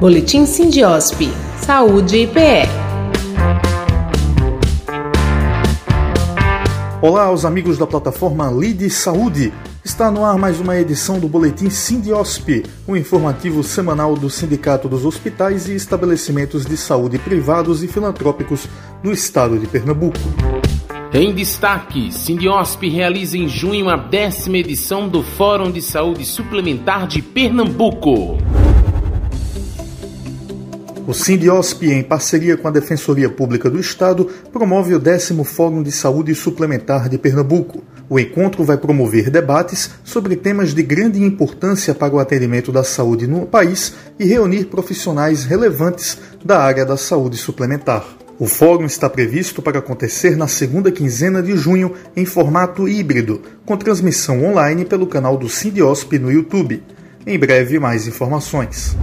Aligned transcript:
Boletim 0.00 0.46
Sindiosp. 0.46 1.28
Saúde 1.58 2.16
e 2.16 2.26
PE. 2.26 2.62
Olá 7.02 7.24
aos 7.24 7.44
amigos 7.44 7.76
da 7.76 7.86
plataforma 7.86 8.50
Lide 8.50 8.88
Saúde. 8.88 9.52
Está 9.84 10.10
no 10.10 10.24
ar 10.24 10.38
mais 10.38 10.58
uma 10.58 10.78
edição 10.78 11.20
do 11.20 11.28
Boletim 11.28 11.68
Sindiosp, 11.68 12.64
o 12.86 12.92
um 12.92 12.96
informativo 12.96 13.62
semanal 13.62 14.14
do 14.14 14.30
Sindicato 14.30 14.88
dos 14.88 15.04
Hospitais 15.04 15.68
e 15.68 15.74
Estabelecimentos 15.74 16.64
de 16.64 16.78
Saúde 16.78 17.18
Privados 17.18 17.84
e 17.84 17.86
Filantrópicos 17.86 18.66
do 19.02 19.12
Estado 19.12 19.58
de 19.58 19.66
Pernambuco. 19.66 20.18
Em 21.12 21.34
destaque, 21.34 22.10
Sindiosp 22.10 22.88
realiza 22.88 23.36
em 23.36 23.46
junho 23.46 23.90
a 23.90 23.98
décima 23.98 24.56
edição 24.56 25.10
do 25.10 25.22
Fórum 25.22 25.70
de 25.70 25.82
Saúde 25.82 26.24
Suplementar 26.24 27.06
de 27.06 27.20
Pernambuco. 27.20 28.38
O 31.06 31.14
Sindiosp, 31.14 31.82
em 31.82 32.02
parceria 32.02 32.56
com 32.56 32.68
a 32.68 32.70
Defensoria 32.70 33.28
Pública 33.28 33.70
do 33.70 33.80
Estado, 33.80 34.28
promove 34.52 34.94
o 34.94 34.98
décimo 34.98 35.44
Fórum 35.44 35.82
de 35.82 35.90
Saúde 35.90 36.34
Suplementar 36.34 37.08
de 37.08 37.18
Pernambuco. 37.18 37.82
O 38.08 38.18
encontro 38.18 38.64
vai 38.64 38.76
promover 38.76 39.30
debates 39.30 39.90
sobre 40.04 40.36
temas 40.36 40.74
de 40.74 40.82
grande 40.82 41.22
importância 41.22 41.94
para 41.94 42.14
o 42.14 42.18
atendimento 42.18 42.70
da 42.70 42.84
saúde 42.84 43.26
no 43.26 43.46
país 43.46 43.94
e 44.18 44.24
reunir 44.24 44.66
profissionais 44.66 45.44
relevantes 45.44 46.18
da 46.44 46.60
área 46.60 46.84
da 46.84 46.96
saúde 46.96 47.36
suplementar. 47.36 48.04
O 48.38 48.46
fórum 48.46 48.84
está 48.84 49.08
previsto 49.08 49.60
para 49.60 49.78
acontecer 49.78 50.36
na 50.36 50.48
segunda 50.48 50.90
quinzena 50.90 51.42
de 51.42 51.56
junho 51.56 51.92
em 52.16 52.24
formato 52.24 52.88
híbrido, 52.88 53.42
com 53.66 53.76
transmissão 53.76 54.44
online 54.44 54.84
pelo 54.84 55.06
canal 55.06 55.36
do 55.36 55.48
Sindiosp 55.48 56.18
no 56.18 56.32
YouTube. 56.32 56.82
Em 57.26 57.38
breve, 57.38 57.78
mais 57.78 58.06
informações. 58.06 58.96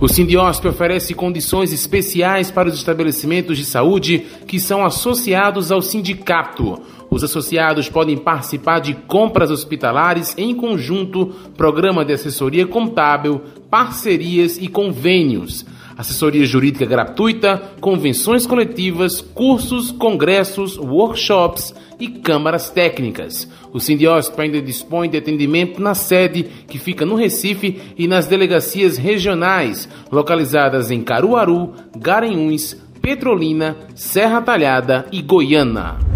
O 0.00 0.06
Sindiosp 0.06 0.64
oferece 0.64 1.12
condições 1.12 1.72
especiais 1.72 2.52
para 2.52 2.68
os 2.68 2.76
estabelecimentos 2.76 3.56
de 3.56 3.64
saúde 3.64 4.26
que 4.46 4.60
são 4.60 4.84
associados 4.84 5.72
ao 5.72 5.82
sindicato. 5.82 6.80
Os 7.10 7.24
associados 7.24 7.88
podem 7.88 8.16
participar 8.16 8.78
de 8.78 8.94
compras 8.94 9.50
hospitalares 9.50 10.34
em 10.38 10.54
conjunto, 10.54 11.34
programa 11.56 12.04
de 12.04 12.12
assessoria 12.12 12.64
contábil, 12.64 13.40
parcerias 13.68 14.56
e 14.56 14.68
convênios 14.68 15.66
assessoria 15.98 16.46
jurídica 16.46 16.86
gratuita, 16.86 17.60
convenções 17.80 18.46
coletivas, 18.46 19.20
cursos, 19.20 19.90
congressos, 19.90 20.78
workshops 20.78 21.74
e 21.98 22.06
câmaras 22.06 22.70
técnicas. 22.70 23.48
O 23.72 23.80
Sindiosp 23.80 24.38
ainda 24.38 24.62
dispõe 24.62 25.10
de 25.10 25.18
atendimento 25.18 25.82
na 25.82 25.94
sede, 25.94 26.44
que 26.68 26.78
fica 26.78 27.04
no 27.04 27.16
Recife, 27.16 27.80
e 27.98 28.06
nas 28.06 28.28
delegacias 28.28 28.96
regionais, 28.96 29.88
localizadas 30.12 30.92
em 30.92 31.02
Caruaru, 31.02 31.74
Garanhuns, 31.96 32.76
Petrolina, 33.02 33.76
Serra 33.96 34.40
Talhada 34.40 35.06
e 35.10 35.20
Goiânia. 35.20 36.07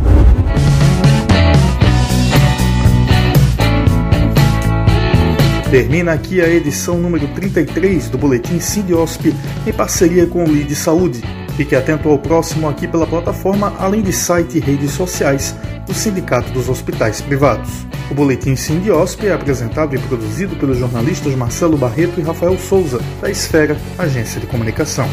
Termina 5.72 6.12
aqui 6.12 6.38
a 6.42 6.46
edição 6.46 6.98
número 6.98 7.26
33 7.28 8.10
do 8.10 8.18
Boletim 8.18 8.60
Sindiosp 8.60 9.34
em 9.66 9.72
parceria 9.72 10.26
com 10.26 10.44
o 10.44 10.46
Lide 10.46 10.74
Saúde. 10.74 11.22
Fique 11.56 11.74
atento 11.74 12.10
ao 12.10 12.18
próximo 12.18 12.68
aqui 12.68 12.86
pela 12.86 13.06
plataforma, 13.06 13.74
além 13.78 14.02
de 14.02 14.12
site 14.12 14.58
e 14.58 14.60
redes 14.60 14.90
sociais 14.90 15.56
do 15.86 15.94
Sindicato 15.94 16.52
dos 16.52 16.68
Hospitais 16.68 17.22
Privados. 17.22 17.70
O 18.10 18.14
Boletim 18.14 18.54
Sindiosp 18.54 19.24
é 19.26 19.32
apresentado 19.32 19.96
e 19.96 19.98
produzido 19.98 20.54
pelos 20.56 20.76
jornalistas 20.76 21.34
Marcelo 21.34 21.78
Barreto 21.78 22.20
e 22.20 22.22
Rafael 22.22 22.58
Souza, 22.58 23.00
da 23.22 23.30
Esfera, 23.30 23.74
agência 23.96 24.38
de 24.38 24.46
comunicação. 24.46 25.08